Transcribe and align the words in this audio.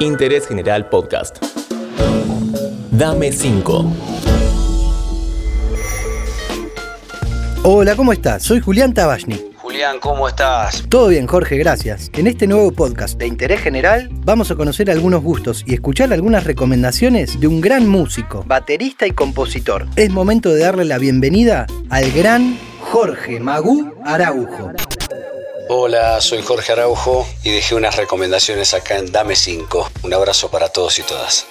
Interés 0.00 0.46
General 0.46 0.88
Podcast. 0.88 1.38
Dame 2.90 3.32
5. 3.32 3.92
Hola, 7.62 7.96
¿cómo 7.96 8.12
estás? 8.12 8.42
Soy 8.42 8.60
Julián 8.60 8.94
Tabachny. 8.94 9.52
Julián, 9.56 9.98
¿cómo 10.00 10.28
estás? 10.28 10.84
Todo 10.88 11.08
bien, 11.08 11.26
Jorge, 11.26 11.56
gracias. 11.58 12.10
En 12.12 12.26
este 12.26 12.46
nuevo 12.46 12.70
podcast 12.72 13.18
de 13.18 13.26
interés 13.26 13.60
general 13.60 14.08
vamos 14.24 14.50
a 14.50 14.54
conocer 14.54 14.90
algunos 14.90 15.22
gustos 15.22 15.64
y 15.66 15.74
escuchar 15.74 16.12
algunas 16.12 16.44
recomendaciones 16.44 17.40
de 17.40 17.46
un 17.46 17.60
gran 17.60 17.88
músico, 17.88 18.44
baterista 18.46 19.06
y 19.06 19.10
compositor. 19.10 19.86
Es 19.96 20.10
momento 20.10 20.52
de 20.52 20.60
darle 20.60 20.84
la 20.84 20.98
bienvenida 20.98 21.66
al 21.90 22.10
gran 22.12 22.58
Jorge 22.80 23.40
Magú 23.40 23.92
Araujo. 24.04 24.72
Hola, 25.68 26.20
soy 26.20 26.42
Jorge 26.42 26.70
Araujo 26.70 27.26
y 27.42 27.50
dejé 27.50 27.74
unas 27.74 27.96
recomendaciones 27.96 28.72
acá 28.72 28.98
en 28.98 29.10
Dame 29.10 29.34
5. 29.34 29.90
Un 30.04 30.14
abrazo 30.14 30.48
para 30.48 30.68
todos 30.68 31.00
y 31.00 31.02
todas. 31.02 31.44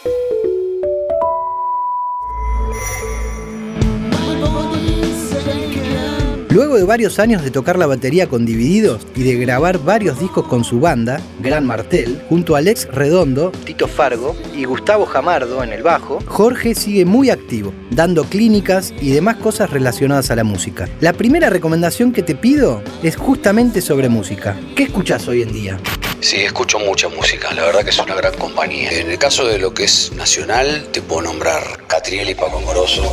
Luego 6.55 6.77
de 6.77 6.85
varios 6.85 7.19
años 7.19 7.43
de 7.43 7.51
tocar 7.51 7.77
la 7.77 7.85
batería 7.85 8.29
con 8.29 8.45
Divididos 8.45 9.05
y 9.13 9.23
de 9.23 9.35
grabar 9.35 9.77
varios 9.77 10.21
discos 10.21 10.47
con 10.47 10.63
su 10.63 10.79
banda, 10.79 11.19
Gran 11.41 11.65
Martel, 11.65 12.21
junto 12.29 12.55
a 12.55 12.59
Alex 12.59 12.87
Redondo, 12.93 13.51
Tito 13.65 13.89
Fargo 13.89 14.37
y 14.55 14.63
Gustavo 14.63 15.05
Jamardo 15.05 15.61
en 15.65 15.73
el 15.73 15.83
bajo, 15.83 16.19
Jorge 16.25 16.73
sigue 16.73 17.03
muy 17.03 17.29
activo, 17.29 17.73
dando 17.91 18.23
clínicas 18.23 18.93
y 19.01 19.11
demás 19.11 19.35
cosas 19.35 19.69
relacionadas 19.69 20.31
a 20.31 20.37
la 20.37 20.45
música. 20.45 20.87
La 21.01 21.11
primera 21.11 21.49
recomendación 21.49 22.13
que 22.13 22.23
te 22.23 22.35
pido 22.35 22.81
es 23.03 23.17
justamente 23.17 23.81
sobre 23.81 24.07
música. 24.07 24.55
¿Qué 24.77 24.83
escuchas 24.83 25.27
hoy 25.27 25.41
en 25.41 25.51
día? 25.51 25.77
Sí, 26.21 26.37
escucho 26.37 26.79
mucha 26.79 27.09
música, 27.09 27.53
la 27.53 27.65
verdad 27.65 27.83
que 27.83 27.89
es 27.89 27.99
una 27.99 28.15
gran 28.15 28.33
compañía. 28.35 28.91
En 28.91 29.11
el 29.11 29.17
caso 29.17 29.45
de 29.45 29.59
lo 29.59 29.73
que 29.73 29.83
es 29.83 30.13
nacional, 30.13 30.87
te 30.93 31.01
puedo 31.01 31.23
nombrar 31.23 31.85
Catriel 31.87 32.29
y 32.29 32.33
Paco 32.33 32.61
Moroso. 32.61 33.03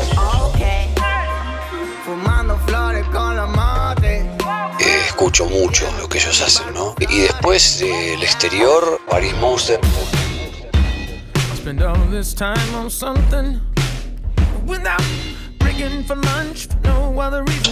Escucho 5.23 5.47
mucho 5.47 5.89
lo 6.01 6.09
que 6.09 6.19
ellos 6.19 6.43
hacen, 6.43 6.75
¿no? 6.75 6.97
Y 6.99 7.21
después 7.21 7.79
del 7.79 8.21
exterior, 8.25 9.01
Paris 9.09 9.33
Monster. 9.41 9.79
Spend 11.55 11.81
all 11.81 12.11
this 12.11 12.35
time 12.35 12.75
on 12.75 12.91
something 12.91 13.61
without 14.67 15.01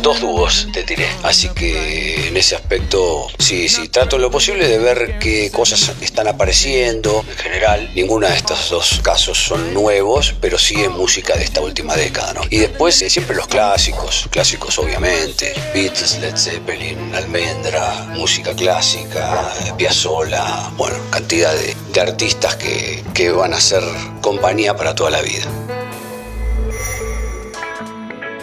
Dos 0.03 0.21
dúos 0.21 0.69
te 0.73 0.83
tiré. 0.83 1.07
Así 1.23 1.49
que 1.51 2.29
en 2.29 2.37
ese 2.37 2.55
aspecto, 2.57 3.29
sí, 3.39 3.69
sí, 3.69 3.89
trato 3.89 4.19
lo 4.19 4.31
posible 4.31 4.67
de 4.67 4.79
ver 4.79 5.19
qué 5.19 5.51
cosas 5.51 5.93
están 6.01 6.29
apareciendo. 6.29 7.25
En 7.29 7.37
general, 7.37 7.91
ninguna 7.95 8.29
de 8.29 8.37
estos 8.37 8.71
dos 8.71 9.01
casos 9.03 9.39
son 9.39 9.75
nuevos, 9.75 10.35
pero 10.41 10.59
sí 10.59 10.83
es 10.83 10.91
música 10.91 11.35
de 11.37 11.45
esta 11.45 11.61
última 11.61 11.97
década, 11.97 12.33
¿no? 12.35 12.43
Y 12.51 12.59
después 12.59 13.01
eh, 13.03 13.11
siempre 13.11 13.37
los 13.37 13.47
clásicos, 13.47 14.29
clásicos 14.31 14.79
obviamente. 14.79 15.53
Beatles, 15.75 16.19
Led 16.19 16.37
Zeppelin, 16.37 17.15
Almendra, 17.15 18.07
música 18.15 18.55
clásica, 18.55 19.53
eh, 19.65 19.73
Piazzolla, 19.77 20.71
bueno, 20.77 20.97
cantidad 21.11 21.53
de, 21.53 21.77
de 21.93 22.01
artistas 22.01 22.57
que, 22.57 23.03
que 23.15 23.31
van 23.31 23.53
a 23.53 23.61
ser 23.61 23.83
compañía 24.21 24.77
para 24.77 24.95
toda 24.95 25.11
la 25.11 25.23
vida. 25.23 25.47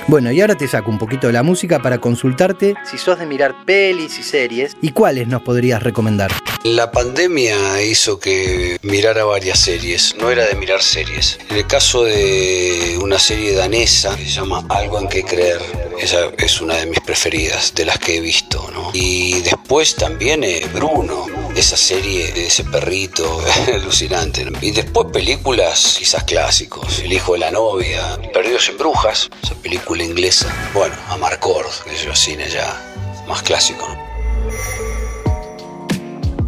Bueno, 0.09 0.31
y 0.31 0.39
ahora 0.39 0.55
te 0.55 0.69
saco 0.69 0.89
un 0.89 0.97
poquito 0.97 1.27
de 1.27 1.33
la 1.33 1.43
música 1.43 1.81
para 1.81 1.97
consultarte 1.97 2.75
si 2.89 2.97
sos 2.97 3.19
de 3.19 3.25
mirar 3.25 3.65
pelis 3.65 4.17
y 4.17 4.23
series 4.23 4.77
y 4.81 4.91
cuáles 4.91 5.27
nos 5.27 5.41
podrías 5.41 5.83
recomendar. 5.83 6.31
La 6.63 6.91
pandemia 6.91 7.83
hizo 7.83 8.17
que 8.17 8.77
mirara 8.83 9.25
varias 9.25 9.59
series, 9.59 10.15
no 10.17 10.31
era 10.31 10.45
de 10.45 10.55
mirar 10.55 10.81
series. 10.81 11.37
En 11.49 11.57
el 11.57 11.67
caso 11.67 12.05
de 12.05 12.97
una 13.01 13.19
serie 13.19 13.53
danesa 13.53 14.15
que 14.15 14.23
se 14.23 14.31
llama 14.31 14.65
Algo 14.69 14.97
en 14.97 15.09
que 15.09 15.23
creer, 15.23 15.61
esa 15.99 16.31
es 16.37 16.61
una 16.61 16.75
de 16.75 16.85
mis 16.85 17.01
preferidas, 17.01 17.73
de 17.75 17.83
las 17.83 17.99
que 17.99 18.17
he 18.17 18.21
visto, 18.21 18.65
¿no? 18.73 18.91
Y 18.93 19.41
después 19.41 19.95
también 19.95 20.43
eh, 20.43 20.61
Bruno, 20.73 21.25
esa 21.55 21.75
serie 21.75 22.31
de 22.31 22.47
ese 22.47 22.63
perrito 22.63 23.41
alucinante. 23.73 24.45
Y 24.61 24.71
después 24.71 25.07
películas 25.11 25.95
quizás 25.99 26.23
clásicos, 26.23 26.99
El 26.99 27.11
hijo 27.11 27.33
de 27.33 27.39
la 27.39 27.51
novia, 27.51 28.17
Perdidos 28.47 28.69
en 28.69 28.77
Brujas, 28.77 29.29
esa 29.43 29.55
película 29.55 30.05
inglesa. 30.05 30.47
Bueno, 30.73 30.95
Amarcord, 31.09 31.65
que 31.83 31.93
es 31.93 32.05
el 32.05 32.15
cine 32.15 32.49
ya 32.49 32.81
más 33.27 33.43
clásico, 33.43 33.85
¿no? 33.89 33.97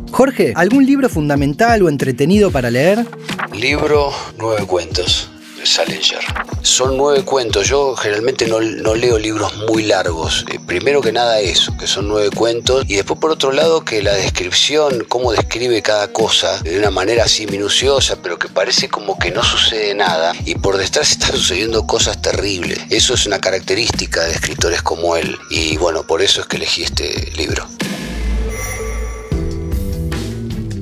Jorge, 0.10 0.54
¿algún 0.56 0.86
libro 0.86 1.10
fundamental 1.10 1.84
o 1.84 1.90
entretenido 1.90 2.52
para 2.52 2.72
leer? 2.72 3.06
Libro 3.52 4.14
Nueve 4.38 4.66
Cuentos 4.66 5.30
Salinger. 5.66 6.20
Son 6.62 6.98
nueve 6.98 7.24
cuentos. 7.24 7.68
Yo 7.68 7.96
generalmente 7.96 8.48
no, 8.48 8.60
no 8.60 8.96
leo 8.96 9.18
libros 9.18 9.56
muy 9.68 9.84
largos. 9.84 10.46
Eh, 10.50 10.60
primero 10.66 11.02
que 11.02 11.12
nada 11.12 11.40
eso, 11.40 11.76
que 11.78 11.88
son 11.88 12.08
nueve 12.08 12.30
cuentos. 12.36 12.86
Y 12.88 12.96
después 12.96 13.20
por 13.20 13.32
otro 13.32 13.52
lado 13.52 13.84
que 13.84 14.02
la 14.02 14.14
descripción, 14.14 15.06
cómo 15.08 15.32
describe 15.32 15.82
cada 15.82 16.12
cosa 16.12 16.60
de 16.62 16.78
una 16.78 16.92
manera 16.92 17.24
así 17.24 17.48
minuciosa, 17.48 18.18
pero 18.22 18.38
que 18.38 18.48
parece 18.48 18.90
como 18.90 19.18
que 19.18 19.32
no 19.32 19.44
sucede 19.44 19.94
nada. 19.96 20.34
Y 20.46 20.56
por 20.56 20.78
detrás 20.78 21.12
están 21.12 21.32
sucediendo 21.32 21.86
cosas 21.88 22.22
terribles. 22.22 22.80
Eso 22.90 23.14
es 23.14 23.26
una 23.26 23.40
característica 23.40 24.24
de 24.24 24.32
escritores 24.32 24.82
como 24.82 25.16
él. 25.16 25.38
Y 25.50 25.78
bueno, 25.78 26.06
por 26.06 26.22
eso 26.22 26.42
es 26.42 26.48
que 26.48 26.58
elegí 26.58 26.84
este 26.84 27.32
libro. 27.36 27.68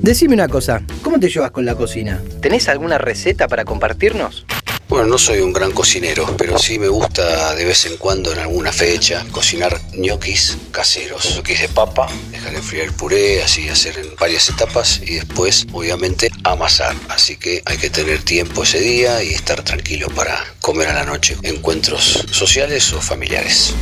Decime 0.07 0.35
una 0.35 0.47
cosa, 0.47 0.83
¿cómo 1.01 1.19
te 1.19 1.27
llevas 1.27 1.51
con 1.51 1.65
la 1.65 1.75
cocina? 1.75 2.21
¿Tenés 2.41 2.69
alguna 2.69 2.97
receta 2.97 3.49
para 3.49 3.65
compartirnos? 3.65 4.45
Bueno, 4.89 5.05
no 5.07 5.17
soy 5.17 5.41
un 5.41 5.51
gran 5.51 5.73
cocinero, 5.73 6.25
pero 6.37 6.57
sí 6.57 6.79
me 6.79 6.87
gusta 6.87 7.53
de 7.55 7.65
vez 7.65 7.85
en 7.85 7.97
cuando 7.97 8.31
en 8.31 8.39
alguna 8.39 8.71
fecha 8.71 9.25
cocinar 9.31 9.81
ñoquis 9.93 10.57
caseros. 10.71 11.35
Ñoquis 11.35 11.59
de 11.59 11.67
papa, 11.67 12.07
dejar 12.31 12.55
enfriar 12.55 12.87
el 12.87 12.93
puré, 12.93 13.43
así 13.43 13.67
hacer 13.67 13.97
en 13.99 14.15
varias 14.15 14.47
etapas 14.49 15.01
y 15.05 15.15
después, 15.15 15.67
obviamente, 15.73 16.29
amasar. 16.45 16.95
Así 17.09 17.35
que 17.35 17.61
hay 17.65 17.77
que 17.77 17.89
tener 17.89 18.23
tiempo 18.23 18.63
ese 18.63 18.79
día 18.79 19.21
y 19.21 19.33
estar 19.33 19.61
tranquilo 19.61 20.07
para 20.15 20.41
comer 20.61 20.87
a 20.87 20.93
la 20.93 21.03
noche. 21.03 21.35
Encuentros 21.43 22.25
sociales 22.31 22.93
o 22.93 23.01
familiares. 23.01 23.75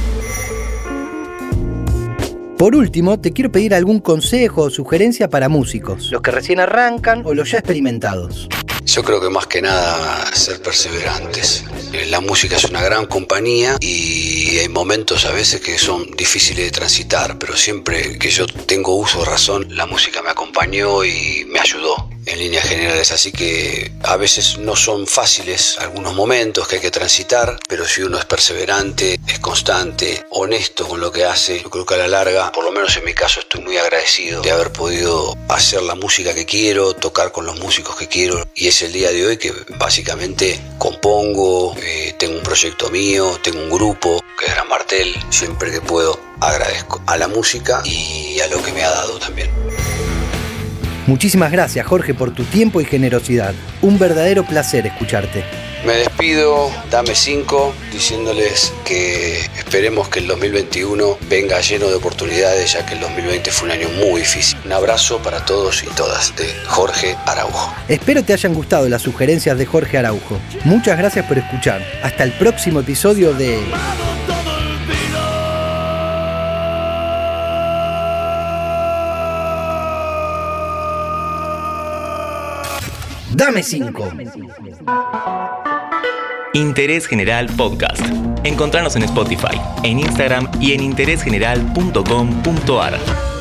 Por 2.57 2.75
último, 2.75 3.19
te 3.19 3.31
quiero 3.31 3.51
pedir 3.51 3.75
algún 3.75 3.99
consejo 3.99 4.63
o 4.63 4.69
sugerencia 4.72 5.29
para 5.29 5.49
músicos, 5.49 6.09
los 6.09 6.23
que 6.23 6.31
recién 6.31 6.59
arrancan 6.59 7.22
o 7.25 7.35
los 7.35 7.51
ya 7.51 7.59
experimentados. 7.59 8.49
Yo 8.85 9.03
creo 9.03 9.19
que 9.19 9.29
más 9.29 9.47
que 9.47 9.62
nada 9.62 10.25
ser 10.34 10.62
perseverantes. 10.62 11.63
Eh, 11.91 12.06
La 12.06 12.19
música 12.22 12.56
es 12.56 12.66
una 12.66 12.81
gran 12.84 13.07
compañía 13.07 13.78
y 13.81 14.57
hay 14.59 14.69
momentos 14.69 15.25
a 15.25 15.31
veces 15.31 15.59
que 15.59 15.78
son 15.78 16.09
difíciles 16.12 16.66
de 16.66 16.72
transitar, 16.72 17.38
pero 17.40 17.57
siempre 17.57 18.18
que 18.19 18.29
yo 18.29 18.46
tengo 18.46 18.96
uso 18.96 19.19
de 19.19 19.25
razón, 19.25 19.68
la 19.75 19.85
música 19.85 20.22
me 20.22 20.29
acompañó 20.29 21.03
y 21.03 21.46
me 21.46 21.59
ayudó 21.59 22.14
en 22.25 22.39
líneas 22.39 22.65
generales. 22.65 23.11
Así 23.11 23.31
que 23.31 23.91
a 24.03 24.17
veces 24.17 24.57
no 24.57 24.75
son 24.75 25.07
fáciles 25.07 25.77
algunos 25.79 26.13
momentos 26.13 26.67
que 26.67 26.75
hay 26.75 26.81
que 26.81 26.91
transitar, 26.91 27.59
pero 27.67 27.85
si 27.85 28.01
uno 28.01 28.17
es 28.17 28.25
perseverante, 28.25 29.19
es 29.27 29.39
constante, 29.39 30.25
honesto 30.29 30.87
con 30.87 30.99
lo 30.99 31.11
que 31.11 31.25
hace, 31.25 31.61
yo 31.61 31.69
creo 31.69 31.85
que 31.85 31.95
a 31.95 31.97
la 31.97 32.07
larga, 32.07 32.51
por 32.51 32.63
lo 32.63 32.71
menos 32.71 32.95
en 32.97 33.05
mi 33.05 33.13
caso, 33.13 33.39
estoy 33.39 33.61
muy 33.61 33.77
agradecido 33.77 34.41
de 34.41 34.51
haber 34.51 34.71
podido 34.71 35.35
hacer 35.49 35.81
la 35.83 35.95
música 35.95 36.33
que 36.33 36.45
quiero, 36.45 36.93
tocar 36.93 37.31
con 37.31 37.45
los 37.45 37.59
músicos 37.59 37.95
que 37.95 38.07
quiero. 38.07 38.47
Y 38.55 38.67
es 38.67 38.81
el 38.81 38.93
día 38.93 39.11
de 39.11 39.25
hoy 39.25 39.37
que 39.37 39.53
básicamente 39.77 40.59
compongo, 40.77 41.75
eh, 41.81 42.15
tengo 42.17 42.37
un 42.37 42.43
proyecto 42.43 42.89
mío, 42.89 43.39
tengo 43.41 43.59
un 43.61 43.69
grupo 43.69 44.23
que 44.39 44.45
es 44.45 44.51
Gran 44.51 44.67
Martel. 44.67 45.15
Siempre 45.29 45.71
que 45.71 45.81
puedo 45.81 46.19
agradezco 46.41 47.01
a 47.07 47.17
la 47.17 47.27
música 47.27 47.81
y 47.85 48.39
a 48.39 48.47
lo 48.47 48.61
que 48.61 48.71
me 48.71 48.83
ha 48.83 48.89
dado 48.89 49.17
también. 49.19 49.49
Muchísimas 51.07 51.51
gracias 51.51 51.85
Jorge 51.85 52.13
por 52.13 52.33
tu 52.33 52.43
tiempo 52.43 52.81
y 52.81 52.85
generosidad. 52.85 53.53
Un 53.81 53.99
verdadero 53.99 54.43
placer 54.43 54.85
escucharte. 54.87 55.43
Me 55.85 55.93
despido, 55.97 56.72
dame 56.90 57.13
5, 57.13 57.73
diciéndoles 57.91 58.73
que 58.84 59.40
esperemos 59.55 60.09
que 60.09 60.17
el 60.17 60.25
2021 60.25 61.19
venga 61.29 61.61
lleno 61.61 61.87
de 61.90 61.93
oportunidades, 61.93 62.73
ya 62.73 62.84
que 62.87 62.96
el 62.96 63.02
2020 63.02 63.52
fue 63.52 63.67
un 63.67 63.72
año 63.73 63.90
muy 63.90 64.22
difícil. 64.22 64.57
Un 64.66 64.72
abrazo 64.72 65.19
para 65.22 65.46
todos 65.46 65.84
y 65.84 65.87
todas 65.96 66.35
de 66.37 66.52
Jorge 66.66 67.16
Araujo. 67.28 67.72
Espero 67.87 68.23
te 68.23 68.34
hayan 68.34 68.55
gustado 68.55 68.90
las 68.90 69.03
sugerencias 69.03 69.59
de 69.59 69.67
Jorge 69.67 69.99
Araujo. 69.99 70.40
Muchas 70.63 70.97
gracias 70.97 71.28
por 71.28 71.37
escuchar. 71.37 71.85
Hasta 72.02 72.23
el 72.23 72.31
próximo 72.31 72.79
episodio 72.79 73.35
de 73.35 73.59
Dame 83.35 83.61
5. 83.64 84.14
Interés 86.53 87.05
General 87.05 87.47
Podcast. 87.58 88.02
Encontrarnos 88.46 88.96
en 88.96 89.03
Spotify, 89.03 89.59
en 89.84 89.99
Instagram 89.99 90.49
y 90.61 90.72
en 90.72 90.82
interésgeneral.com.ar. 90.82 93.34